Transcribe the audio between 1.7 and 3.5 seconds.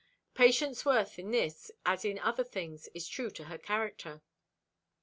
as in other things, is true to